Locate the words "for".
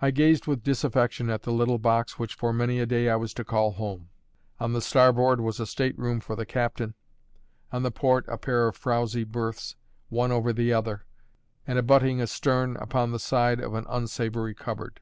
2.34-2.54, 6.20-6.34